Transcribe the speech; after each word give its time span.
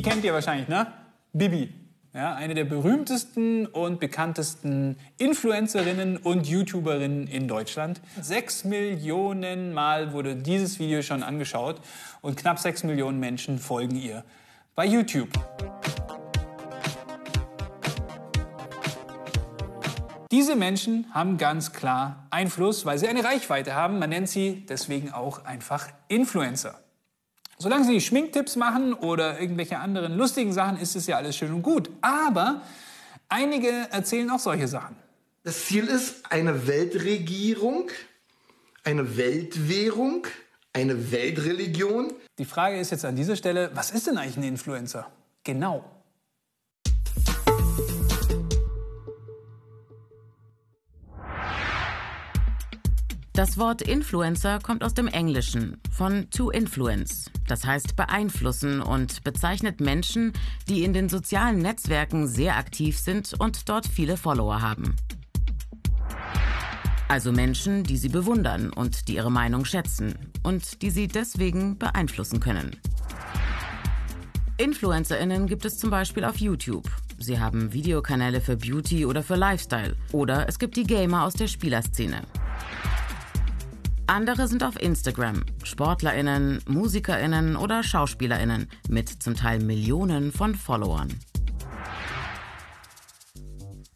Die 0.00 0.08
kennt 0.08 0.24
ihr 0.24 0.32
wahrscheinlich, 0.32 0.66
ne? 0.66 0.86
Bibi. 1.34 1.74
Ja, 2.14 2.34
eine 2.34 2.54
der 2.54 2.64
berühmtesten 2.64 3.66
und 3.66 4.00
bekanntesten 4.00 4.96
Influencerinnen 5.18 6.16
und 6.16 6.46
YouTuberinnen 6.46 7.26
in 7.26 7.46
Deutschland. 7.46 8.00
Sechs 8.18 8.64
Millionen 8.64 9.74
Mal 9.74 10.14
wurde 10.14 10.36
dieses 10.36 10.78
Video 10.78 11.02
schon 11.02 11.22
angeschaut 11.22 11.82
und 12.22 12.38
knapp 12.38 12.58
sechs 12.58 12.82
Millionen 12.82 13.20
Menschen 13.20 13.58
folgen 13.58 13.94
ihr 13.94 14.24
bei 14.74 14.86
YouTube. 14.86 15.28
Diese 20.30 20.56
Menschen 20.56 21.08
haben 21.12 21.36
ganz 21.36 21.74
klar 21.74 22.26
Einfluss, 22.30 22.86
weil 22.86 22.96
sie 22.96 23.06
eine 23.06 23.22
Reichweite 23.22 23.74
haben. 23.74 23.98
Man 23.98 24.08
nennt 24.08 24.30
sie 24.30 24.64
deswegen 24.66 25.12
auch 25.12 25.44
einfach 25.44 25.88
Influencer. 26.08 26.80
Solange 27.62 27.84
sie 27.84 28.00
Schminktipps 28.00 28.56
machen 28.56 28.94
oder 28.94 29.38
irgendwelche 29.38 29.78
anderen 29.78 30.16
lustigen 30.16 30.50
Sachen, 30.54 30.78
ist 30.78 30.96
es 30.96 31.06
ja 31.06 31.18
alles 31.18 31.36
schön 31.36 31.52
und 31.52 31.60
gut. 31.60 31.90
Aber 32.00 32.62
einige 33.28 33.68
erzählen 33.90 34.30
auch 34.30 34.38
solche 34.38 34.66
Sachen. 34.66 34.96
Das 35.44 35.66
Ziel 35.66 35.86
ist 35.86 36.32
eine 36.32 36.66
Weltregierung, 36.66 37.90
eine 38.82 39.18
Weltwährung, 39.18 40.26
eine 40.72 41.12
Weltreligion. 41.12 42.14
Die 42.38 42.46
Frage 42.46 42.80
ist 42.80 42.92
jetzt 42.92 43.04
an 43.04 43.14
dieser 43.14 43.36
Stelle, 43.36 43.70
was 43.74 43.90
ist 43.90 44.06
denn 44.06 44.16
eigentlich 44.16 44.38
ein 44.38 44.42
Influencer? 44.44 45.10
Genau. 45.44 45.84
Das 53.40 53.56
Wort 53.56 53.80
Influencer 53.80 54.58
kommt 54.58 54.84
aus 54.84 54.92
dem 54.92 55.06
Englischen 55.06 55.78
von 55.90 56.28
to 56.28 56.50
influence, 56.50 57.30
das 57.48 57.64
heißt 57.64 57.96
beeinflussen 57.96 58.82
und 58.82 59.24
bezeichnet 59.24 59.80
Menschen, 59.80 60.34
die 60.68 60.84
in 60.84 60.92
den 60.92 61.08
sozialen 61.08 61.62
Netzwerken 61.62 62.28
sehr 62.28 62.58
aktiv 62.58 62.98
sind 62.98 63.32
und 63.38 63.66
dort 63.70 63.86
viele 63.86 64.18
Follower 64.18 64.60
haben. 64.60 64.94
Also 67.08 67.32
Menschen, 67.32 67.82
die 67.82 67.96
sie 67.96 68.10
bewundern 68.10 68.74
und 68.74 69.08
die 69.08 69.14
ihre 69.14 69.32
Meinung 69.32 69.64
schätzen 69.64 70.18
und 70.42 70.82
die 70.82 70.90
sie 70.90 71.08
deswegen 71.08 71.78
beeinflussen 71.78 72.40
können. 72.40 72.76
Influencerinnen 74.58 75.46
gibt 75.46 75.64
es 75.64 75.78
zum 75.78 75.88
Beispiel 75.88 76.26
auf 76.26 76.36
YouTube. 76.36 76.90
Sie 77.18 77.40
haben 77.40 77.72
Videokanäle 77.72 78.42
für 78.42 78.58
Beauty 78.58 79.06
oder 79.06 79.22
für 79.22 79.36
Lifestyle. 79.36 79.96
Oder 80.12 80.46
es 80.46 80.58
gibt 80.58 80.76
die 80.76 80.84
Gamer 80.84 81.24
aus 81.24 81.32
der 81.32 81.48
Spielerszene. 81.48 82.20
Andere 84.10 84.48
sind 84.48 84.64
auf 84.64 84.74
Instagram, 84.82 85.44
Sportlerinnen, 85.62 86.60
Musikerinnen 86.66 87.54
oder 87.54 87.84
Schauspielerinnen 87.84 88.68
mit 88.88 89.08
zum 89.08 89.36
Teil 89.36 89.60
Millionen 89.60 90.32
von 90.32 90.56
Followern. 90.56 91.14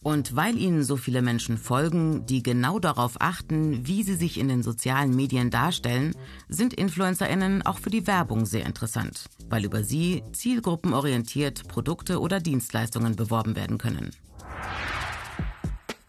Und 0.04 0.36
weil 0.36 0.56
ihnen 0.56 0.84
so 0.84 0.96
viele 0.96 1.20
Menschen 1.20 1.58
folgen, 1.58 2.26
die 2.26 2.44
genau 2.44 2.78
darauf 2.78 3.16
achten, 3.18 3.88
wie 3.88 4.04
sie 4.04 4.14
sich 4.14 4.38
in 4.38 4.46
den 4.46 4.62
sozialen 4.62 5.16
Medien 5.16 5.50
darstellen, 5.50 6.14
sind 6.48 6.74
Influencerinnen 6.74 7.66
auch 7.66 7.80
für 7.80 7.90
die 7.90 8.06
Werbung 8.06 8.46
sehr 8.46 8.66
interessant, 8.66 9.24
weil 9.48 9.64
über 9.64 9.82
sie 9.82 10.22
zielgruppenorientiert 10.32 11.66
Produkte 11.66 12.20
oder 12.20 12.38
Dienstleistungen 12.38 13.16
beworben 13.16 13.56
werden 13.56 13.78
können. 13.78 14.12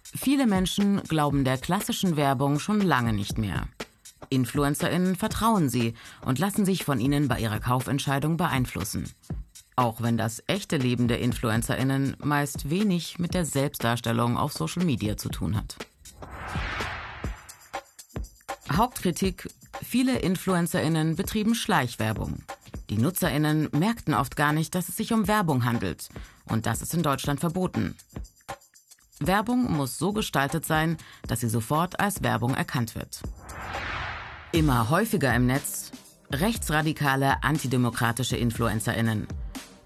Viele 0.04 0.46
Menschen 0.46 1.02
glauben 1.04 1.44
der 1.44 1.58
klassischen 1.58 2.18
Werbung 2.18 2.60
schon 2.60 2.82
lange 2.82 3.12
nicht 3.12 3.40
mehr. 3.40 3.68
InfluencerInnen 4.30 5.16
vertrauen 5.16 5.70
sie 5.70 5.94
und 6.26 6.40
lassen 6.40 6.66
sich 6.66 6.84
von 6.84 7.00
ihnen 7.00 7.28
bei 7.28 7.40
ihrer 7.40 7.60
Kaufentscheidung 7.60 8.38
beeinflussen. 8.38 9.10
Auch 9.76 10.02
wenn 10.02 10.18
das 10.18 10.42
echte 10.48 10.78
Leben 10.78 11.08
der 11.08 11.20
InfluencerInnen 11.20 12.16
meist 12.24 12.70
wenig 12.70 13.20
mit 13.20 13.34
der 13.34 13.46
Selbstdarstellung 13.46 14.38
auf 14.38 14.54
Social 14.54 14.86
Media 14.86 15.18
zu 15.18 15.30
tun 15.30 15.58
hat. 15.58 15.76
Hauptkritik: 18.72 19.50
Viele 19.84 20.20
InfluencerInnen 20.20 21.16
betrieben 21.16 21.56
Schleichwerbung. 21.56 22.44
Die 22.90 22.98
NutzerInnen 22.98 23.70
merkten 23.72 24.14
oft 24.14 24.36
gar 24.36 24.54
nicht, 24.54 24.76
dass 24.76 24.90
es 24.90 24.96
sich 24.96 25.12
um 25.12 25.28
Werbung 25.28 25.66
handelt. 25.66 26.10
Und 26.46 26.66
das 26.66 26.82
ist 26.82 26.94
in 26.94 27.04
Deutschland 27.04 27.40
verboten. 27.40 27.96
Werbung 29.20 29.72
muss 29.72 29.98
so 29.98 30.14
gestaltet 30.14 30.66
sein, 30.66 30.98
dass 31.28 31.40
sie 31.40 31.50
sofort 31.50 32.00
als 32.00 32.22
Werbung 32.22 32.54
erkannt 32.54 32.96
wird. 32.96 33.22
Immer 34.56 34.90
häufiger 34.90 35.36
im 35.36 35.48
Netz 35.48 35.92
rechtsradikale, 36.32 37.44
antidemokratische 37.44 38.38
InfluencerInnen. 38.38 39.28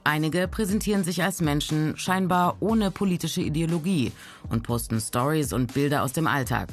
Einige 0.04 0.48
präsentieren 0.48 1.04
sich 1.04 1.24
als 1.24 1.42
Menschen 1.42 1.98
scheinbar 1.98 2.58
ohne 2.60 2.92
politische 2.92 3.42
Ideologie 3.42 4.12
und 4.48 4.62
posten 4.62 5.02
Stories 5.02 5.54
und 5.54 5.74
Bilder 5.74 6.04
aus 6.04 6.14
dem 6.14 6.28
Alltag. 6.28 6.70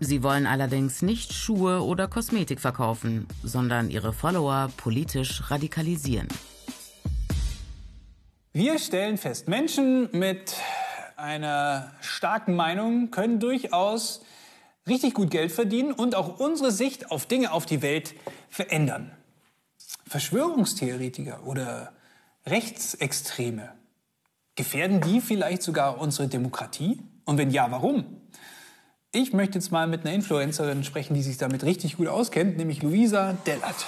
Sie 0.00 0.24
wollen 0.24 0.44
allerdings 0.44 1.02
nicht 1.02 1.32
Schuhe 1.32 1.84
oder 1.84 2.08
Kosmetik 2.08 2.58
verkaufen, 2.58 3.28
sondern 3.44 3.90
ihre 3.90 4.12
Follower 4.12 4.68
politisch 4.76 5.52
radikalisieren. 5.52 6.26
Wir 8.52 8.76
stellen 8.80 9.18
fest, 9.18 9.46
Menschen 9.46 10.08
mit 10.10 10.56
einer 11.16 11.92
starken 12.00 12.56
Meinung 12.56 13.12
können 13.12 13.38
durchaus 13.38 14.20
richtig 14.86 15.14
gut 15.14 15.30
Geld 15.30 15.52
verdienen 15.52 15.92
und 15.92 16.14
auch 16.14 16.38
unsere 16.38 16.72
Sicht 16.72 17.10
auf 17.10 17.26
Dinge 17.26 17.52
auf 17.52 17.66
die 17.66 17.82
Welt 17.82 18.14
verändern. 18.48 19.12
Verschwörungstheoretiker 20.06 21.46
oder 21.46 21.92
Rechtsextreme, 22.46 23.72
gefährden 24.56 25.00
die 25.00 25.20
vielleicht 25.20 25.62
sogar 25.62 26.00
unsere 26.00 26.28
Demokratie? 26.28 27.00
Und 27.24 27.38
wenn 27.38 27.50
ja, 27.50 27.70
warum? 27.70 28.04
Ich 29.12 29.32
möchte 29.32 29.58
jetzt 29.58 29.72
mal 29.72 29.86
mit 29.86 30.02
einer 30.02 30.14
Influencerin 30.14 30.84
sprechen, 30.84 31.14
die 31.14 31.22
sich 31.22 31.36
damit 31.36 31.64
richtig 31.64 31.96
gut 31.96 32.08
auskennt, 32.08 32.56
nämlich 32.56 32.82
Luisa 32.82 33.34
Dellert. 33.46 33.86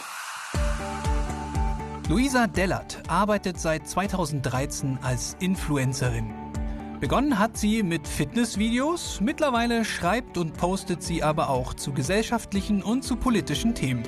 Luisa 2.08 2.46
Dellert 2.46 2.98
arbeitet 3.08 3.58
seit 3.58 3.88
2013 3.88 4.98
als 5.02 5.36
Influencerin. 5.40 6.41
Begonnen 7.02 7.40
hat 7.40 7.58
sie 7.58 7.82
mit 7.82 8.06
Fitnessvideos, 8.06 9.20
mittlerweile 9.20 9.84
schreibt 9.84 10.38
und 10.38 10.56
postet 10.56 11.02
sie 11.02 11.24
aber 11.24 11.50
auch 11.50 11.74
zu 11.74 11.92
gesellschaftlichen 11.92 12.80
und 12.80 13.02
zu 13.02 13.16
politischen 13.16 13.74
Themen. 13.74 14.04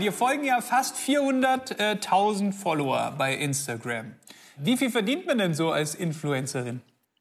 Dir 0.00 0.12
folgen 0.12 0.44
ja 0.44 0.62
fast 0.62 0.96
400.000 0.96 2.54
Follower 2.54 3.14
bei 3.18 3.36
Instagram. 3.36 4.14
Wie 4.56 4.78
viel 4.78 4.88
verdient 4.88 5.26
man 5.26 5.36
denn 5.36 5.52
so 5.52 5.70
als 5.70 5.94
Influencerin? 5.94 6.80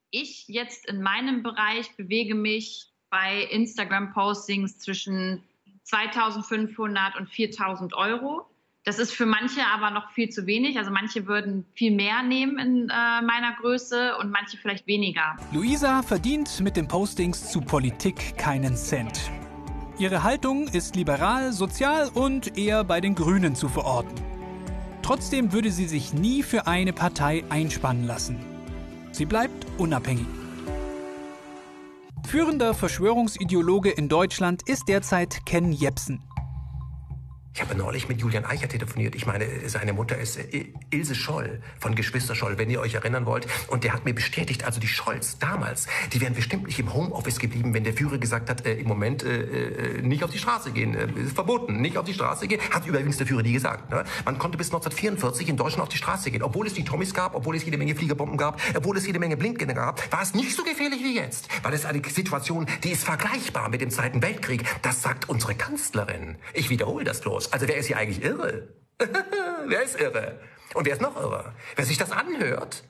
Ich 0.10 0.48
jetzt 0.48 0.86
in 0.86 1.02
meinem 1.02 1.44
Bereich 1.44 1.94
bewege 1.98 2.36
mich 2.36 2.86
bei 3.10 3.44
Instagram-Postings 3.52 4.80
zwischen 4.80 5.44
2500 5.84 7.18
und 7.18 7.28
4000 7.28 7.94
Euro. 7.96 8.46
Das 8.90 8.98
ist 8.98 9.14
für 9.14 9.28
manche 9.28 9.62
aber 9.72 9.92
noch 9.92 10.10
viel 10.14 10.30
zu 10.30 10.48
wenig. 10.48 10.80
Also 10.80 10.90
manche 10.90 11.28
würden 11.28 11.64
viel 11.76 11.92
mehr 11.92 12.24
nehmen 12.24 12.58
in 12.58 12.90
äh, 12.90 13.22
meiner 13.22 13.56
Größe 13.62 14.18
und 14.18 14.32
manche 14.32 14.58
vielleicht 14.58 14.88
weniger. 14.88 15.36
Luisa 15.54 16.02
verdient 16.02 16.60
mit 16.62 16.76
den 16.76 16.88
Postings 16.88 17.52
zu 17.52 17.62
Politik 17.62 18.36
keinen 18.36 18.76
Cent. 18.76 19.30
Ihre 20.00 20.24
Haltung 20.24 20.68
ist 20.70 20.96
liberal, 20.96 21.54
sozial 21.54 22.10
und 22.16 22.58
eher 22.58 22.84
bei 22.84 23.00
den 23.00 23.14
Grünen 23.14 23.54
zu 23.54 23.70
verorten. 23.70 24.16
Trotzdem 25.04 25.54
würde 25.54 25.70
sie 25.70 25.86
sich 25.86 26.16
nie 26.16 26.42
für 26.42 26.66
eine 26.66 26.92
Partei 26.92 27.44
einspannen 27.50 28.08
lassen. 28.08 28.40
Sie 29.12 29.26
bleibt 29.26 29.68
unabhängig. 29.78 30.26
Führender 32.28 32.74
Verschwörungsideologe 32.74 33.92
in 33.92 34.10
Deutschland 34.10 34.68
ist 34.68 34.88
derzeit 34.88 35.46
Ken 35.46 35.72
Jepsen. 35.72 36.24
Ich 37.60 37.66
habe 37.66 37.76
neulich 37.76 38.08
mit 38.08 38.22
Julian 38.22 38.46
Eicher 38.46 38.70
telefoniert. 38.70 39.16
Ich 39.16 39.26
meine, 39.26 39.46
seine 39.68 39.92
Mutter 39.92 40.18
ist 40.18 40.38
äh, 40.38 40.68
Ilse 40.92 41.14
Scholl 41.14 41.62
von 41.78 41.94
Geschwister 41.94 42.34
Scholl, 42.34 42.58
wenn 42.58 42.70
ihr 42.70 42.80
euch 42.80 42.94
erinnern 42.94 43.26
wollt. 43.26 43.48
Und 43.68 43.84
der 43.84 43.92
hat 43.92 44.06
mir 44.06 44.14
bestätigt, 44.14 44.64
also 44.64 44.80
die 44.80 44.88
Scholls 44.88 45.40
damals, 45.40 45.88
die 46.14 46.22
wären 46.22 46.34
bestimmt 46.34 46.68
nicht 46.68 46.80
im 46.80 46.94
Homeoffice 46.94 47.38
geblieben, 47.38 47.74
wenn 47.74 47.84
der 47.84 47.92
Führer 47.92 48.18
gesagt 48.18 48.50
hat, 48.50 48.66
äh, 48.66 48.76
im 48.76 48.88
Moment 48.88 49.24
äh, 49.24 49.98
äh 49.98 50.02
nicht 50.02 50.24
auf 50.24 50.32
die 50.32 50.38
Straße 50.38 50.72
gehen. 50.72 50.96
Äh, 50.96 51.10
verboten, 51.36 51.82
nicht 51.82 51.98
auf 51.98 52.06
die 52.06 52.14
Straße 52.14 52.48
gehen. 52.48 52.62
Hat 52.72 52.88
übrigens 52.88 53.18
der 53.18 53.28
Führer 53.28 53.42
nie 53.42 53.52
gesagt. 53.52 53.90
Ne? 53.90 54.06
Man 54.24 54.40
konnte 54.40 54.58
bis 54.58 54.68
1944 54.68 55.50
in 55.50 55.58
Deutschland 55.58 55.82
auf 55.82 55.90
die 55.90 55.98
Straße 55.98 56.32
gehen. 56.32 56.44
Obwohl 56.44 56.66
es 56.66 56.76
die 56.76 56.86
Tommys 56.86 57.14
gab, 57.14 57.36
obwohl 57.36 57.58
es 57.58 57.66
jede 57.66 57.78
Menge 57.78 57.94
Fliegerbomben 57.94 58.38
gab, 58.38 58.62
obwohl 58.74 58.96
es 58.96 59.06
jede 59.06 59.20
Menge 59.20 59.36
Blindgänger 59.36 59.74
gab, 59.74 60.10
war 60.14 60.22
es 60.22 60.34
nicht 60.34 60.56
so 60.56 60.64
gefährlich 60.64 61.04
wie 61.04 61.14
jetzt. 61.14 61.50
Weil 61.62 61.74
es 61.74 61.86
eine 61.86 62.02
Situation, 62.08 62.68
die 62.86 62.92
ist 62.92 63.04
vergleichbar 63.04 63.68
mit 63.68 63.82
dem 63.82 63.90
Zweiten 63.90 64.22
Weltkrieg. 64.22 64.64
Das 64.82 65.02
sagt 65.02 65.28
unsere 65.28 65.56
Kanzlerin. 65.56 66.38
Ich 66.54 66.70
wiederhole 66.70 67.04
das 67.04 67.20
bloß. 67.20 67.49
Also 67.52 67.68
wer 67.68 67.78
ist 67.78 67.88
hier 67.88 67.98
eigentlich 67.98 68.24
irre? 68.24 68.68
wer 69.66 69.84
ist 69.84 70.00
irre? 70.00 70.40
Und 70.74 70.86
wer 70.86 70.94
ist 70.94 71.02
noch 71.02 71.16
irre? 71.16 71.54
Wer 71.76 71.86
sich 71.86 71.98
das 71.98 72.12
anhört, 72.12 72.84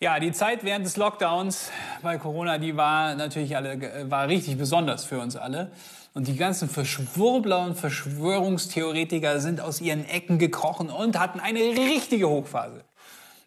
Ja, 0.00 0.18
die 0.18 0.32
Zeit 0.32 0.64
während 0.64 0.86
des 0.86 0.96
Lockdowns 0.96 1.70
bei 2.02 2.16
Corona, 2.16 2.58
die 2.58 2.76
war 2.76 3.14
natürlich 3.14 3.54
alle, 3.54 4.10
war 4.10 4.28
richtig 4.28 4.56
besonders 4.56 5.04
für 5.04 5.20
uns 5.20 5.36
alle. 5.36 5.70
Und 6.14 6.26
die 6.26 6.36
ganzen 6.36 6.68
Verschwurbler 6.68 7.64
und 7.66 7.78
Verschwörungstheoretiker 7.78 9.40
sind 9.40 9.60
aus 9.60 9.80
ihren 9.80 10.04
Ecken 10.08 10.38
gekrochen 10.38 10.90
und 10.90 11.18
hatten 11.18 11.38
eine 11.38 11.60
richtige 11.60 12.28
Hochphase. 12.28 12.82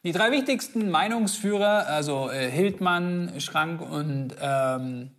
Die 0.04 0.12
drei 0.12 0.32
wichtigsten 0.32 0.90
Meinungsführer, 0.90 1.88
also 1.88 2.30
äh, 2.30 2.50
Hildmann, 2.50 3.34
Schrank 3.40 3.82
und 3.82 4.36
ähm, 4.42 5.12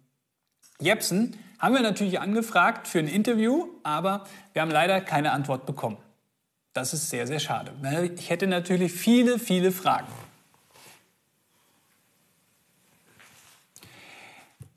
Jepsen, 0.81 1.37
haben 1.59 1.75
wir 1.75 1.83
natürlich 1.83 2.21
angefragt 2.21 2.89
für 2.89 2.99
ein 2.99 3.09
Interview, 3.09 3.69
aber 3.83 4.25
wir 4.53 4.63
haben 4.63 4.71
leider 4.71 5.01
keine 5.01 5.33
Antwort 5.33 5.67
bekommen. 5.67 5.97
Das 6.73 6.93
ist 6.93 7.09
sehr, 7.09 7.27
sehr 7.27 7.41
schade. 7.41 7.73
Ich 8.17 8.31
hätte 8.31 8.47
natürlich 8.47 8.93
viele, 8.93 9.39
viele 9.39 9.71
Fragen. 9.71 10.09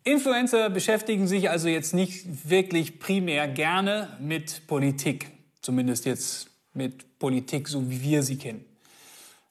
Influencer 0.03 0.69
beschäftigen 0.69 1.27
sich 1.27 1.49
also 1.49 1.67
jetzt 1.67 1.93
nicht 1.93 2.49
wirklich 2.49 2.99
primär 2.99 3.47
gerne 3.47 4.15
mit 4.21 4.65
Politik, 4.67 5.31
zumindest 5.61 6.05
jetzt 6.05 6.49
mit 6.73 7.19
Politik, 7.19 7.67
so 7.67 7.89
wie 7.89 8.01
wir 8.01 8.23
sie 8.23 8.37
kennen. 8.37 8.63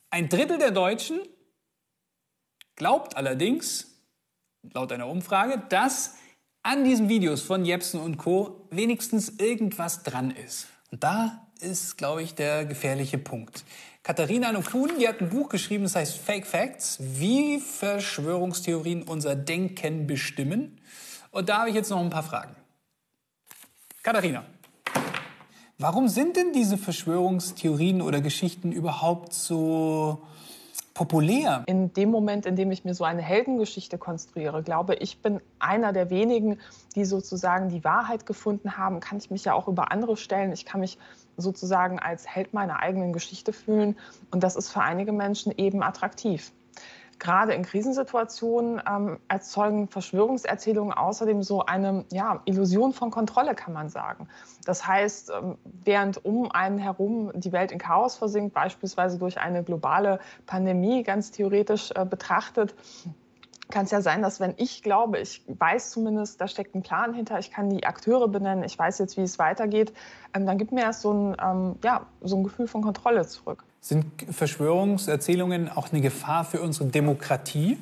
Ein 0.08 0.30
Drittel 0.30 0.56
der 0.56 0.70
Deutschen 0.70 1.20
glaubt 2.76 3.16
allerdings, 3.16 3.88
laut 4.72 4.92
einer 4.92 5.08
Umfrage, 5.08 5.62
dass 5.68 6.14
an 6.66 6.82
diesen 6.82 7.08
Videos 7.08 7.42
von 7.42 7.64
Jepsen 7.64 8.00
und 8.00 8.16
Co. 8.16 8.66
wenigstens 8.70 9.28
irgendwas 9.38 10.02
dran 10.02 10.32
ist. 10.32 10.66
Und 10.90 11.04
da 11.04 11.46
ist, 11.60 11.96
glaube 11.96 12.24
ich, 12.24 12.34
der 12.34 12.64
gefährliche 12.64 13.18
Punkt. 13.18 13.64
Katharina 14.02 14.50
Nokun, 14.50 14.90
die 14.98 15.06
hat 15.06 15.20
ein 15.20 15.28
Buch 15.28 15.48
geschrieben, 15.48 15.84
das 15.84 15.94
heißt 15.94 16.18
Fake 16.18 16.44
Facts, 16.44 16.98
wie 17.00 17.60
Verschwörungstheorien 17.60 19.04
unser 19.04 19.36
Denken 19.36 20.08
bestimmen. 20.08 20.80
Und 21.30 21.48
da 21.48 21.58
habe 21.58 21.68
ich 21.68 21.76
jetzt 21.76 21.90
noch 21.90 22.00
ein 22.00 22.10
paar 22.10 22.24
Fragen. 22.24 22.56
Katharina, 24.02 24.44
warum 25.78 26.08
sind 26.08 26.36
denn 26.36 26.52
diese 26.52 26.78
Verschwörungstheorien 26.78 28.02
oder 28.02 28.20
Geschichten 28.20 28.72
überhaupt 28.72 29.32
so 29.34 30.26
populär? 30.96 31.62
In 31.66 31.92
dem 31.92 32.10
Moment, 32.10 32.46
in 32.46 32.56
dem 32.56 32.70
ich 32.70 32.84
mir 32.84 32.94
so 32.94 33.04
eine 33.04 33.20
Heldengeschichte 33.22 33.98
konstruiere, 33.98 34.62
glaube 34.62 34.94
ich, 34.94 35.20
bin 35.20 35.40
einer 35.58 35.92
der 35.92 36.08
wenigen, 36.10 36.58
die 36.94 37.04
sozusagen 37.04 37.68
die 37.68 37.84
Wahrheit 37.84 38.24
gefunden 38.24 38.78
haben, 38.78 39.00
kann 39.00 39.18
ich 39.18 39.30
mich 39.30 39.44
ja 39.44 39.52
auch 39.52 39.68
über 39.68 39.92
andere 39.92 40.16
stellen. 40.16 40.52
Ich 40.52 40.64
kann 40.64 40.80
mich 40.80 40.98
sozusagen 41.36 41.98
als 41.98 42.26
Held 42.26 42.54
meiner 42.54 42.80
eigenen 42.80 43.12
Geschichte 43.12 43.52
fühlen. 43.52 43.96
Und 44.30 44.42
das 44.42 44.56
ist 44.56 44.72
für 44.72 44.80
einige 44.80 45.12
Menschen 45.12 45.52
eben 45.56 45.82
attraktiv. 45.82 46.50
Gerade 47.18 47.54
in 47.54 47.62
Krisensituationen 47.62 48.82
ähm, 48.86 49.18
erzeugen 49.28 49.88
Verschwörungserzählungen 49.88 50.92
außerdem 50.92 51.42
so 51.42 51.64
eine 51.64 52.04
ja, 52.12 52.42
Illusion 52.44 52.92
von 52.92 53.10
Kontrolle, 53.10 53.54
kann 53.54 53.72
man 53.72 53.88
sagen. 53.88 54.28
Das 54.64 54.86
heißt, 54.86 55.30
ähm, 55.30 55.56
während 55.84 56.24
um 56.24 56.50
einen 56.50 56.78
herum 56.78 57.32
die 57.34 57.52
Welt 57.52 57.72
in 57.72 57.78
Chaos 57.78 58.16
versinkt, 58.16 58.54
beispielsweise 58.54 59.18
durch 59.18 59.38
eine 59.38 59.64
globale 59.64 60.20
Pandemie 60.46 61.02
ganz 61.02 61.30
theoretisch 61.30 61.90
äh, 61.94 62.04
betrachtet, 62.04 62.74
kann 63.70 63.84
es 63.84 63.90
ja 63.90 64.00
sein, 64.00 64.22
dass 64.22 64.38
wenn 64.38 64.54
ich 64.58 64.82
glaube, 64.82 65.18
ich 65.18 65.42
weiß 65.46 65.90
zumindest, 65.90 66.40
da 66.40 66.46
steckt 66.48 66.74
ein 66.74 66.82
Plan 66.82 67.14
hinter, 67.14 67.38
ich 67.38 67.50
kann 67.50 67.70
die 67.70 67.84
Akteure 67.84 68.28
benennen, 68.28 68.62
ich 68.62 68.78
weiß 68.78 68.98
jetzt, 68.98 69.16
wie 69.16 69.22
es 69.22 69.38
weitergeht, 69.38 69.92
ähm, 70.34 70.46
dann 70.46 70.58
gibt 70.58 70.72
mir 70.72 70.82
erst 70.82 71.02
so 71.02 71.12
ein, 71.12 71.36
ähm, 71.42 71.76
ja, 71.82 72.06
so 72.20 72.36
ein 72.36 72.44
Gefühl 72.44 72.68
von 72.68 72.82
Kontrolle 72.82 73.26
zurück. 73.26 73.64
Sind 73.86 74.04
Verschwörungserzählungen 74.32 75.68
auch 75.68 75.92
eine 75.92 76.00
Gefahr 76.00 76.44
für 76.44 76.60
unsere 76.60 76.86
Demokratie? 76.86 77.78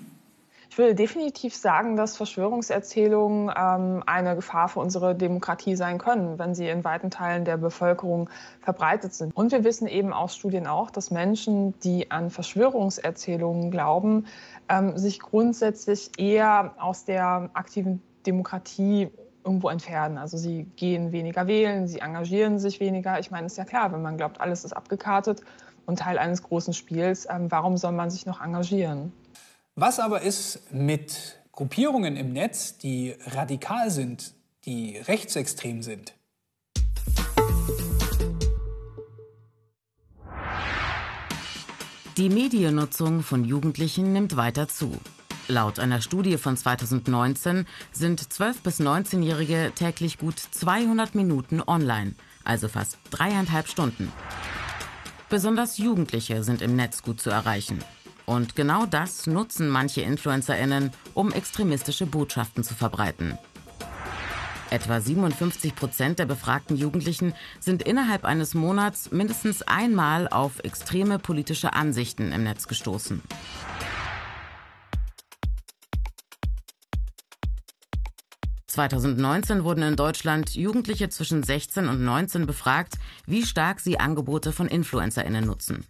Ich 0.68 0.76
würde 0.76 0.94
definitiv 0.94 1.56
sagen, 1.56 1.96
dass 1.96 2.18
Verschwörungserzählungen 2.18 3.50
ähm, 3.56 4.02
eine 4.04 4.36
Gefahr 4.36 4.68
für 4.68 4.80
unsere 4.80 5.14
Demokratie 5.14 5.76
sein 5.76 5.96
können, 5.96 6.38
wenn 6.38 6.54
sie 6.54 6.68
in 6.68 6.84
weiten 6.84 7.10
Teilen 7.10 7.46
der 7.46 7.56
Bevölkerung 7.56 8.28
verbreitet 8.60 9.14
sind. 9.14 9.34
Und 9.34 9.50
wir 9.50 9.64
wissen 9.64 9.86
eben 9.86 10.12
aus 10.12 10.36
Studien 10.36 10.66
auch, 10.66 10.90
dass 10.90 11.10
Menschen, 11.10 11.72
die 11.80 12.10
an 12.10 12.28
Verschwörungserzählungen 12.28 13.70
glauben, 13.70 14.26
ähm, 14.68 14.98
sich 14.98 15.20
grundsätzlich 15.20 16.10
eher 16.18 16.74
aus 16.78 17.06
der 17.06 17.48
aktiven 17.54 18.02
Demokratie 18.26 19.08
irgendwo 19.42 19.70
entfernen. 19.70 20.18
Also 20.18 20.36
sie 20.36 20.64
gehen 20.76 21.12
weniger 21.12 21.46
wählen, 21.46 21.88
sie 21.88 22.00
engagieren 22.00 22.58
sich 22.58 22.78
weniger. 22.78 23.18
Ich 23.20 23.30
meine, 23.30 23.46
ist 23.46 23.56
ja 23.56 23.64
klar, 23.64 23.90
wenn 23.90 24.02
man 24.02 24.18
glaubt, 24.18 24.42
alles 24.42 24.66
ist 24.66 24.74
abgekartet 24.74 25.40
und 25.86 25.98
Teil 25.98 26.18
eines 26.18 26.42
großen 26.42 26.74
Spiels, 26.74 27.26
ähm, 27.30 27.50
warum 27.50 27.76
soll 27.76 27.92
man 27.92 28.10
sich 28.10 28.26
noch 28.26 28.40
engagieren? 28.40 29.12
Was 29.76 29.98
aber 29.98 30.22
ist 30.22 30.72
mit 30.72 31.40
Gruppierungen 31.52 32.16
im 32.16 32.32
Netz, 32.32 32.78
die 32.78 33.16
radikal 33.26 33.90
sind, 33.90 34.34
die 34.64 34.96
rechtsextrem 34.96 35.82
sind? 35.82 36.14
Die 42.16 42.28
Mediennutzung 42.28 43.22
von 43.24 43.44
Jugendlichen 43.44 44.12
nimmt 44.12 44.36
weiter 44.36 44.68
zu. 44.68 44.92
Laut 45.48 45.80
einer 45.80 46.00
Studie 46.00 46.38
von 46.38 46.56
2019 46.56 47.66
sind 47.92 48.22
12- 48.22 48.62
bis 48.62 48.78
19-Jährige 48.78 49.72
täglich 49.74 50.18
gut 50.18 50.38
200 50.38 51.16
Minuten 51.16 51.60
online, 51.60 52.14
also 52.44 52.68
fast 52.68 52.98
dreieinhalb 53.10 53.66
Stunden. 53.66 54.12
Besonders 55.34 55.78
Jugendliche 55.78 56.44
sind 56.44 56.62
im 56.62 56.76
Netz 56.76 57.02
gut 57.02 57.20
zu 57.20 57.28
erreichen. 57.28 57.82
Und 58.24 58.54
genau 58.54 58.86
das 58.86 59.26
nutzen 59.26 59.68
manche 59.68 60.02
Influencerinnen, 60.02 60.92
um 61.12 61.32
extremistische 61.32 62.06
Botschaften 62.06 62.62
zu 62.62 62.72
verbreiten. 62.72 63.36
Etwa 64.70 65.00
57 65.00 65.74
Prozent 65.74 66.20
der 66.20 66.26
befragten 66.26 66.76
Jugendlichen 66.76 67.34
sind 67.58 67.82
innerhalb 67.82 68.24
eines 68.24 68.54
Monats 68.54 69.10
mindestens 69.10 69.62
einmal 69.62 70.28
auf 70.28 70.60
extreme 70.62 71.18
politische 71.18 71.72
Ansichten 71.72 72.30
im 72.30 72.44
Netz 72.44 72.68
gestoßen. 72.68 73.20
(2019) 78.74 79.62
wurden 79.62 79.82
in 79.82 79.96
Deutschland 79.96 80.54
Jugendliche 80.54 81.08
zwischen 81.08 81.42
16 81.42 81.88
und 81.88 82.04
19 82.04 82.46
befragt, 82.46 82.94
wie 83.26 83.44
stark 83.44 83.80
sie 83.80 84.00
Angebote 84.00 84.52
von 84.52 84.66
InfluencerInnen 84.66 85.44
nutzen. 85.44 85.86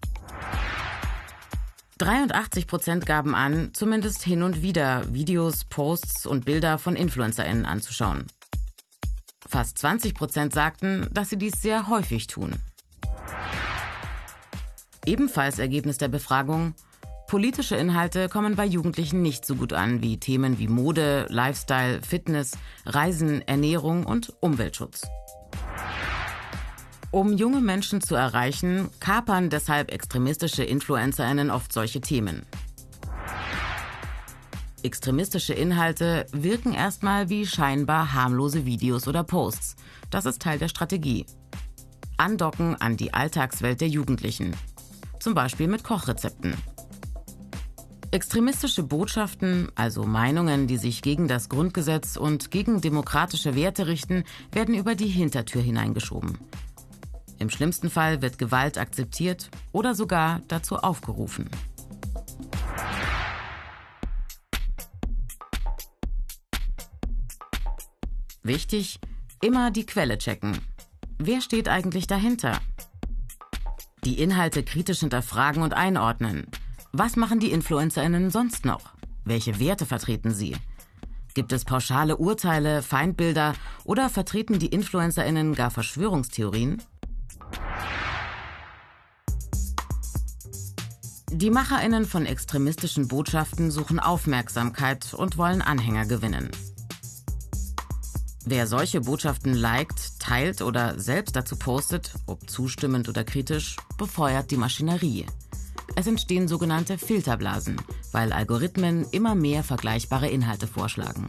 83 1.98 2.66
Prozent 2.66 3.06
gaben 3.06 3.34
an, 3.34 3.70
zumindest 3.72 4.22
hin 4.22 4.42
und 4.42 4.62
wieder 4.62 5.02
Videos, 5.14 5.64
Posts 5.64 6.26
und 6.26 6.44
Bilder 6.44 6.76
von 6.78 6.96
InfluencerInnen 6.96 7.64
anzuschauen. 7.64 8.26
Fast 9.48 9.78
20 9.78 10.14
Prozent 10.14 10.52
sagten, 10.52 11.08
dass 11.12 11.30
sie 11.30 11.38
dies 11.38 11.62
sehr 11.62 11.88
häufig 11.88 12.26
tun. 12.26 12.56
Ebenfalls 15.06 15.58
Ergebnis 15.58 15.98
der 15.98 16.08
Befragung, 16.08 16.74
politische 17.34 17.74
Inhalte 17.74 18.28
kommen 18.28 18.54
bei 18.54 18.64
Jugendlichen 18.64 19.20
nicht 19.20 19.44
so 19.44 19.56
gut 19.56 19.72
an 19.72 20.00
wie 20.02 20.18
Themen 20.18 20.60
wie 20.60 20.68
Mode, 20.68 21.26
Lifestyle, 21.30 22.00
Fitness, 22.00 22.52
Reisen, 22.86 23.42
Ernährung 23.48 24.06
und 24.06 24.32
Umweltschutz. 24.38 25.02
Um 27.10 27.32
junge 27.32 27.60
Menschen 27.60 28.00
zu 28.00 28.14
erreichen, 28.14 28.88
kapern 29.00 29.50
deshalb 29.50 29.90
extremistische 29.90 30.62
Influencerinnen 30.62 31.50
oft 31.50 31.72
solche 31.72 32.00
Themen. 32.00 32.46
Extremistische 34.84 35.54
Inhalte 35.54 36.26
wirken 36.30 36.72
erstmal 36.72 37.30
wie 37.30 37.48
scheinbar 37.48 38.12
harmlose 38.12 38.64
Videos 38.64 39.08
oder 39.08 39.24
Posts. 39.24 39.74
Das 40.08 40.24
ist 40.24 40.40
Teil 40.40 40.60
der 40.60 40.68
Strategie. 40.68 41.26
Andocken 42.16 42.76
an 42.80 42.96
die 42.96 43.12
Alltagswelt 43.12 43.80
der 43.80 43.88
Jugendlichen. 43.88 44.54
Zum 45.18 45.34
Beispiel 45.34 45.66
mit 45.66 45.82
Kochrezepten. 45.82 46.54
Extremistische 48.14 48.84
Botschaften, 48.84 49.72
also 49.74 50.04
Meinungen, 50.04 50.68
die 50.68 50.76
sich 50.76 51.02
gegen 51.02 51.26
das 51.26 51.48
Grundgesetz 51.48 52.16
und 52.16 52.52
gegen 52.52 52.80
demokratische 52.80 53.56
Werte 53.56 53.88
richten, 53.88 54.22
werden 54.52 54.76
über 54.76 54.94
die 54.94 55.08
Hintertür 55.08 55.60
hineingeschoben. 55.60 56.38
Im 57.40 57.50
schlimmsten 57.50 57.90
Fall 57.90 58.22
wird 58.22 58.38
Gewalt 58.38 58.78
akzeptiert 58.78 59.50
oder 59.72 59.96
sogar 59.96 60.42
dazu 60.46 60.76
aufgerufen. 60.76 61.50
Wichtig, 68.44 69.00
immer 69.42 69.72
die 69.72 69.86
Quelle 69.86 70.18
checken. 70.18 70.58
Wer 71.18 71.40
steht 71.40 71.68
eigentlich 71.68 72.06
dahinter? 72.06 72.60
Die 74.04 74.22
Inhalte 74.22 74.62
kritisch 74.62 75.00
hinterfragen 75.00 75.64
und 75.64 75.74
einordnen. 75.74 76.46
Was 76.96 77.16
machen 77.16 77.40
die 77.40 77.50
Influencerinnen 77.50 78.30
sonst 78.30 78.64
noch? 78.64 78.94
Welche 79.24 79.58
Werte 79.58 79.84
vertreten 79.84 80.30
sie? 80.30 80.54
Gibt 81.34 81.52
es 81.52 81.64
pauschale 81.64 82.18
Urteile, 82.18 82.82
Feindbilder 82.82 83.54
oder 83.82 84.08
vertreten 84.08 84.60
die 84.60 84.68
Influencerinnen 84.68 85.56
gar 85.56 85.72
Verschwörungstheorien? 85.72 86.80
Die 91.32 91.50
Macherinnen 91.50 92.04
von 92.04 92.26
extremistischen 92.26 93.08
Botschaften 93.08 93.72
suchen 93.72 93.98
Aufmerksamkeit 93.98 95.14
und 95.14 95.36
wollen 95.36 95.62
Anhänger 95.62 96.06
gewinnen. 96.06 96.48
Wer 98.44 98.68
solche 98.68 99.00
Botschaften 99.00 99.52
liked, 99.52 100.20
teilt 100.20 100.62
oder 100.62 100.96
selbst 100.96 101.34
dazu 101.34 101.56
postet, 101.56 102.14
ob 102.26 102.48
zustimmend 102.48 103.08
oder 103.08 103.24
kritisch, 103.24 103.78
befeuert 103.98 104.52
die 104.52 104.58
Maschinerie. 104.58 105.26
Es 105.96 106.06
entstehen 106.06 106.48
sogenannte 106.48 106.98
Filterblasen, 106.98 107.76
weil 108.12 108.32
Algorithmen 108.32 109.06
immer 109.12 109.34
mehr 109.34 109.62
vergleichbare 109.62 110.28
Inhalte 110.28 110.66
vorschlagen. 110.66 111.26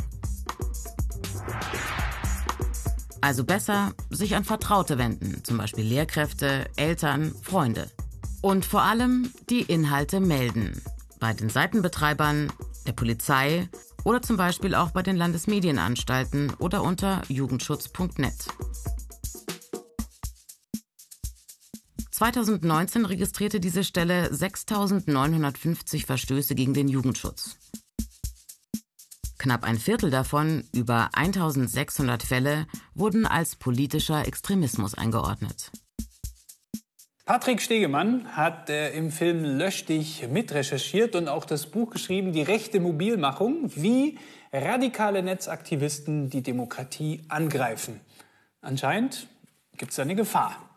Also 3.22 3.43
besser 3.43 3.93
sich 4.10 4.36
an 4.36 4.43
Vertraute 4.43 4.98
wenden, 4.98 5.43
zum 5.43 5.57
Beispiel 5.57 5.84
Lehrkräfte, 5.84 6.65
Eltern, 6.75 7.34
Freunde. 7.41 7.89
Und 8.41 8.65
vor 8.65 8.84
allem 8.84 9.31
die 9.50 9.62
Inhalte 9.62 10.19
melden. 10.19 10.81
Bei 11.19 11.34
den 11.34 11.50
Seitenbetreibern, 11.50 12.51
der 12.86 12.91
Polizei 12.91 13.67
oder 14.03 14.22
zum 14.22 14.38
Beispiel 14.38 14.75
auch 14.75 14.91
bei 14.91 15.01
den 15.01 15.15
Landesmedienanstalten 15.15 16.53
oder 16.60 16.84
unter 16.84 17.24
jugendschutz.net. 17.27 18.48
2019 22.15 23.03
registrierte 23.05 23.60
diese 23.60 23.84
Stelle 23.84 24.29
6.950 24.29 26.05
Verstöße 26.05 26.55
gegen 26.55 26.74
den 26.74 26.88
Jugendschutz. 26.88 27.57
Knapp 29.38 29.65
ein 29.65 29.77
Viertel 29.77 30.12
davon, 30.12 30.63
über 30.74 31.10
1600 31.12 32.24
Fälle, 32.24 32.67
wurden 32.93 33.25
als 33.27 33.57
politischer 33.57 34.25
Extremismus 34.25 34.95
eingeordnet. 34.95 35.72
Patrick 37.25 37.62
Stegemann 37.62 38.34
hat 38.34 38.69
äh, 38.69 38.93
im 38.93 39.12
Film 39.12 39.43
Lösch 39.43 39.84
dich 39.84 40.25
mitrecherchiert 40.29 41.17
und 41.17 41.27
auch 41.27 41.43
das 41.43 41.65
Buch 41.65 41.89
geschrieben, 41.89 42.31
Die 42.31 42.43
rechte 42.43 42.79
Mobilmachung, 42.79 43.69
wie 43.75 44.17
radikale 44.53 45.22
Netzaktivisten 45.22 46.29
die 46.29 46.43
Demokratie 46.43 47.25
angreifen. 47.27 48.00
Anscheinend 48.62 49.27
gibt 49.75 49.91
es 49.91 50.00
eine 50.00 50.15
Gefahr. 50.15 50.75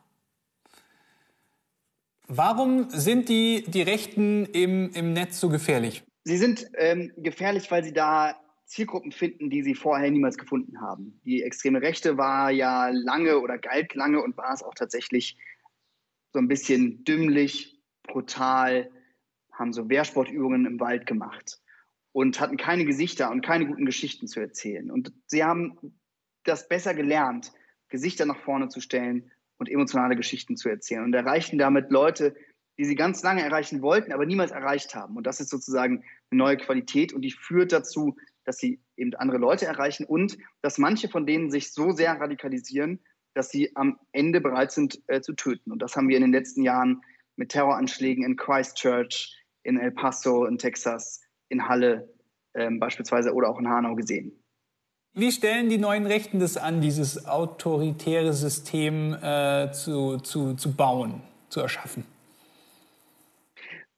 Warum 2.28 2.90
sind 2.90 3.30
die, 3.30 3.64
die 3.66 3.80
Rechten 3.80 4.44
im, 4.44 4.90
im 4.92 5.14
Netz 5.14 5.40
so 5.40 5.49
gefährlich? 5.49 6.04
Sie 6.25 6.37
sind 6.37 6.66
ähm, 6.75 7.11
gefährlich, 7.16 7.70
weil 7.70 7.82
sie 7.82 7.94
da 7.94 8.38
Zielgruppen 8.66 9.12
finden, 9.12 9.49
die 9.49 9.62
sie 9.62 9.75
vorher 9.75 10.11
niemals 10.11 10.37
gefunden 10.37 10.78
haben. 10.82 11.18
Die 11.25 11.42
extreme 11.42 11.80
Rechte 11.80 12.18
war 12.18 12.50
ja 12.50 12.90
lange 12.90 13.38
oder 13.38 13.56
galt 13.56 13.94
lange 13.94 14.23
und 14.23 14.37
war 14.37 14.52
es 14.52 14.62
auch 14.62 14.75
tatsächlich 14.75 15.38
so 16.35 16.38
ein 16.38 16.49
bisschen 16.49 17.02
dümmlich, 17.04 17.80
brutal, 18.02 18.90
haben 19.50 19.73
so 19.73 19.88
Wehrsportübungen 19.88 20.66
im 20.66 20.80
Wald 20.80 21.06
gemacht 21.06 21.62
und 22.12 22.40
hatten 22.40 22.58
keine 22.58 22.85
Gesichter 22.85 23.30
und 23.30 23.40
keine 23.40 23.66
guten 23.66 23.87
Geschichten 23.87 24.26
zu 24.26 24.38
erzählen. 24.40 24.90
Und 24.90 25.14
sie 25.26 25.44
haben 25.44 25.99
das 26.44 26.68
besser 26.68 26.92
gelernt, 26.92 27.52
Gesichter 27.88 28.26
nach 28.26 28.38
vorne 28.38 28.68
zu 28.68 28.82
stellen 28.82 29.30
und 29.58 29.68
emotionale 29.68 30.16
Geschichten 30.16 30.56
zu 30.56 30.68
erzählen 30.68 31.04
und 31.04 31.14
erreichen 31.14 31.58
damit 31.58 31.90
Leute, 31.90 32.34
die 32.78 32.84
sie 32.84 32.94
ganz 32.94 33.22
lange 33.22 33.42
erreichen 33.42 33.82
wollten, 33.82 34.12
aber 34.12 34.24
niemals 34.24 34.52
erreicht 34.52 34.94
haben. 34.94 35.16
Und 35.16 35.26
das 35.26 35.40
ist 35.40 35.50
sozusagen 35.50 36.04
eine 36.30 36.38
neue 36.38 36.56
Qualität 36.56 37.12
und 37.12 37.22
die 37.22 37.32
führt 37.32 37.72
dazu, 37.72 38.16
dass 38.44 38.58
sie 38.58 38.80
eben 38.96 39.14
andere 39.14 39.38
Leute 39.38 39.66
erreichen 39.66 40.06
und 40.06 40.38
dass 40.62 40.78
manche 40.78 41.08
von 41.08 41.26
denen 41.26 41.50
sich 41.50 41.72
so 41.72 41.90
sehr 41.90 42.18
radikalisieren, 42.20 43.00
dass 43.34 43.50
sie 43.50 43.74
am 43.76 43.98
Ende 44.12 44.40
bereit 44.40 44.72
sind 44.72 45.02
äh, 45.08 45.20
zu 45.20 45.34
töten. 45.34 45.72
Und 45.72 45.82
das 45.82 45.96
haben 45.96 46.08
wir 46.08 46.16
in 46.16 46.22
den 46.22 46.32
letzten 46.32 46.62
Jahren 46.62 47.02
mit 47.36 47.50
Terroranschlägen 47.50 48.24
in 48.24 48.36
Christchurch, 48.36 49.36
in 49.64 49.78
El 49.78 49.90
Paso, 49.90 50.46
in 50.46 50.58
Texas, 50.58 51.20
in 51.48 51.68
Halle 51.68 52.08
ähm, 52.54 52.78
beispielsweise 52.80 53.32
oder 53.34 53.48
auch 53.50 53.58
in 53.58 53.68
Hanau 53.68 53.94
gesehen. 53.94 54.38
Wie 55.18 55.32
stellen 55.32 55.68
die 55.68 55.78
neuen 55.78 56.06
Rechten 56.06 56.38
das 56.38 56.56
an, 56.56 56.80
dieses 56.80 57.26
autoritäre 57.26 58.32
System 58.32 59.14
äh, 59.14 59.72
zu, 59.72 60.18
zu, 60.18 60.54
zu 60.54 60.76
bauen, 60.76 61.20
zu 61.48 61.58
erschaffen? 61.58 62.04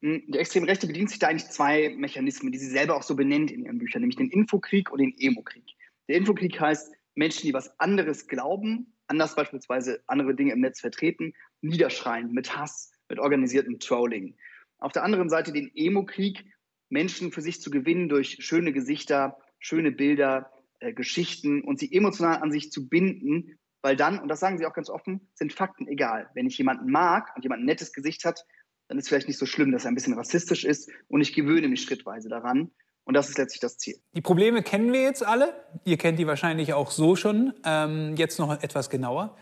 Hm, 0.01 0.23
die 0.29 0.39
extreme 0.39 0.67
Rechte 0.67 0.87
bedient 0.87 1.11
sich 1.11 1.19
da 1.19 1.29
eigentlich 1.29 1.51
zwei 1.51 1.91
Mechanismen, 1.91 2.53
die 2.53 2.59
sie 2.59 2.71
selber 2.71 2.97
auch 2.97 3.03
so 3.03 3.15
benennt 3.15 3.51
in 3.51 3.67
ihren 3.67 3.77
Büchern, 3.77 4.01
nämlich 4.01 4.17
den 4.17 4.31
Infokrieg 4.31 4.91
und 4.91 4.99
den 4.99 5.15
Emokrieg. 5.19 5.65
Der 6.09 6.17
Infokrieg 6.17 6.59
heißt, 6.59 6.91
Menschen, 7.15 7.43
die 7.47 7.53
was 7.53 7.79
anderes 7.79 8.27
glauben, 8.27 8.95
anders 9.07 9.35
beispielsweise 9.35 10.03
andere 10.07 10.35
Dinge 10.35 10.55
im 10.55 10.61
Netz 10.61 10.81
vertreten, 10.81 11.35
niederschreien 11.61 12.33
mit 12.33 12.57
Hass, 12.57 12.93
mit 13.11 13.19
organisiertem 13.19 13.79
Trolling. 13.79 14.37
Auf 14.79 14.93
der 14.93 15.05
anderen 15.05 15.29
Seite 15.29 15.53
den 15.53 15.71
Emokrieg, 15.75 16.47
Menschen 16.89 17.31
für 17.31 17.43
sich 17.43 17.61
zu 17.61 17.71
gewinnen 17.71 18.09
durch 18.09 18.39
schöne 18.41 18.73
Gesichter, 18.73 19.37
schöne 19.59 19.93
Bilder, 19.93 20.51
äh, 20.81 20.93
Geschichten 20.93 21.63
und 21.63 21.79
sie 21.79 21.93
emotional 21.93 22.43
an 22.43 22.51
sich 22.51 22.73
zu 22.73 22.89
binden, 22.89 23.59
weil 23.83 23.97
dann, 23.97 24.19
und 24.19 24.29
das 24.29 24.41
sagen 24.41 24.59
sie 24.59 24.67
auch 24.67 24.75
ganz 24.75 24.91
offen, 24.91 25.29
sind 25.35 25.53
Fakten 25.53 25.87
egal. 25.89 26.29
Wenn 26.35 26.47
ich 26.47 26.59
jemanden 26.59 26.91
mag 26.91 27.33
und 27.37 27.43
jemand 27.43 27.63
ein 27.63 27.67
nettes 27.67 27.93
Gesicht 27.93 28.25
hat, 28.25 28.45
dann 28.89 28.99
ist 28.99 29.09
vielleicht 29.09 29.29
nicht 29.29 29.39
so 29.39 29.47
schlimm, 29.47 29.73
dass 29.73 29.85
er 29.85 29.91
ein 29.91 29.95
bisschen 29.95 30.15
rassistisch 30.15 30.65
ist 30.65 30.91
und 31.09 31.21
ich 31.21 31.33
gewöhne 31.33 31.69
mich 31.69 31.83
schrittweise 31.83 32.29
daran. 32.29 32.71
Und 33.05 33.15
das 33.15 33.29
ist 33.29 33.39
letztlich 33.39 33.61
das 33.61 33.79
Ziel. 33.79 33.97
Die 34.15 34.21
Probleme 34.21 34.63
kennen 34.63 34.93
wir 34.93 35.03
jetzt 35.03 35.25
alle. 35.25 35.55
Ihr 35.85 35.97
kennt 35.97 36.19
die 36.19 36.27
wahrscheinlich 36.27 36.75
auch 36.75 36.91
so 36.91 37.17
schon. 37.17 37.55
Ähm, 37.65 38.15
jetzt 38.17 38.39
noch 38.39 38.63
etwas 38.63 38.91
genauer. 38.91 39.37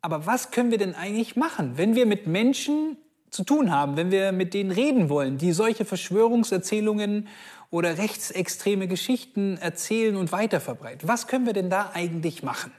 Aber 0.00 0.26
was 0.26 0.50
können 0.50 0.70
wir 0.70 0.78
denn 0.78 0.94
eigentlich 0.94 1.36
machen, 1.36 1.78
wenn 1.78 1.94
wir 1.94 2.06
mit 2.06 2.26
Menschen 2.26 2.98
zu 3.32 3.44
tun 3.44 3.72
haben, 3.72 3.96
wenn 3.96 4.10
wir 4.10 4.30
mit 4.30 4.54
denen 4.54 4.70
reden 4.70 5.08
wollen, 5.08 5.38
die 5.38 5.52
solche 5.52 5.84
Verschwörungserzählungen 5.84 7.28
oder 7.70 7.96
rechtsextreme 7.96 8.86
Geschichten 8.86 9.56
erzählen 9.56 10.16
und 10.16 10.30
weiterverbreiten? 10.32 11.08
Was 11.08 11.26
können 11.26 11.46
wir 11.46 11.54
denn 11.54 11.70
da 11.70 11.90
eigentlich 11.94 12.42
machen? 12.42 12.72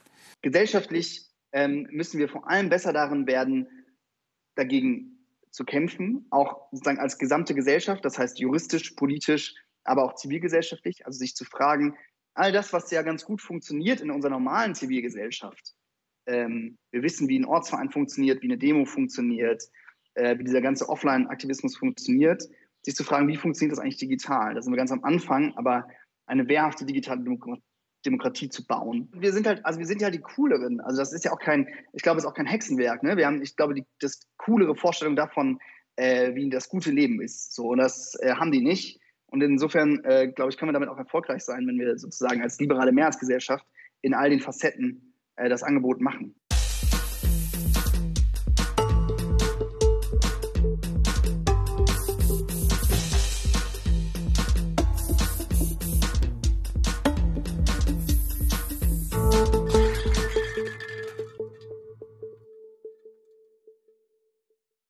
Gesellschaftlich 0.44 1.26
ähm, 1.52 1.88
müssen 1.92 2.20
wir 2.20 2.30
vor 2.30 2.48
allem 2.48 2.70
besser 2.70 2.94
darin 2.94 3.26
werden, 3.26 3.68
dagegen 4.56 5.26
zu 5.50 5.66
kämpfen, 5.66 6.28
auch 6.30 6.68
sozusagen 6.72 7.00
als 7.00 7.18
gesamte 7.18 7.56
Gesellschaft, 7.56 8.06
das 8.06 8.20
heißt 8.20 8.40
juristisch, 8.40 8.92
politisch, 8.92 9.56
aber 9.84 10.04
auch 10.04 10.16
zivilgesellschaftlich, 10.16 11.06
also 11.06 11.18
sich 11.18 11.36
zu 11.36 11.46
fragen, 11.46 11.96
all 12.36 12.52
das, 12.52 12.74
was 12.74 12.90
ja 12.92 13.02
ganz 13.02 13.26
gut 13.26 13.42
funktioniert 13.42 14.02
in 14.02 14.12
unserer 14.12 14.32
normalen 14.32 14.76
Zivilgesellschaft, 14.76 15.74
ähm, 16.28 16.78
wir 16.92 17.02
wissen, 17.04 17.28
wie 17.28 17.40
ein 17.40 17.46
Ortsverein 17.46 17.90
funktioniert, 17.90 18.42
wie 18.42 18.48
eine 18.48 18.58
Demo 18.58 18.86
funktioniert, 18.86 19.64
äh, 20.16 20.38
wie 20.38 20.44
dieser 20.44 20.62
ganze 20.62 20.90
Offline-Aktivismus 20.90 21.78
funktioniert, 21.78 22.44
sich 22.82 22.96
zu 22.96 23.04
fragen, 23.04 23.28
wie 23.28 23.38
funktioniert 23.38 23.72
das 23.72 23.80
eigentlich 23.80 23.98
digital? 23.98 24.56
Da 24.56 24.62
sind 24.62 24.74
wir 24.74 24.78
ganz 24.78 24.92
am 24.92 25.04
Anfang, 25.04 25.54
aber 25.56 25.88
eine 26.26 26.48
wehrhafte 26.48 26.86
digitale 26.86 27.24
Demokratie 28.06 28.50
zu 28.50 28.66
bauen. 28.66 29.10
Wir 29.14 29.32
sind 29.32 29.48
halt, 29.48 29.66
also 29.66 29.80
wir 29.80 29.86
sind 29.86 30.02
ja 30.02 30.10
die 30.10 30.20
cooleren. 30.20 30.82
Also 30.82 30.98
das 30.98 31.14
ist 31.14 31.26
ja 31.26 31.32
auch 31.32 31.40
kein, 31.40 31.68
ich 31.94 32.04
glaube, 32.04 32.18
es 32.18 32.26
ist 32.26 32.30
auch 32.30 32.36
kein 32.36 32.46
Hexenwerk. 32.46 33.04
Ne? 33.04 33.18
Wir 33.18 33.26
haben, 33.28 33.42
ich 33.42 33.56
glaube, 33.56 33.74
die, 33.74 33.86
das 34.00 34.20
coolere 34.38 34.76
Vorstellung 34.76 35.16
davon, 35.16 35.60
äh, 35.96 36.34
wie 36.36 36.50
das 36.50 36.70
gute 36.70 36.92
Leben 36.92 37.22
ist. 37.22 37.54
So, 37.54 37.70
und 37.70 37.78
das 37.78 38.16
äh, 38.22 38.34
haben 38.34 38.52
die 38.52 38.62
nicht. 38.62 39.00
Und 39.28 39.42
insofern, 39.42 40.04
äh, 40.04 40.28
glaube 40.28 40.52
ich, 40.52 40.58
können 40.58 40.70
wir 40.70 40.74
damit 40.74 40.90
auch 40.90 40.98
erfolgreich 40.98 41.44
sein, 41.44 41.66
wenn 41.66 41.80
wir 41.80 41.98
sozusagen 41.98 42.42
als 42.42 42.60
liberale 42.60 42.92
Mehrheitsgesellschaft 42.92 43.66
in 44.02 44.14
all 44.14 44.30
den 44.30 44.40
Facetten 44.40 45.16
äh, 45.38 45.50
das 45.50 45.64
Angebot 45.64 46.02
machen. 46.02 46.36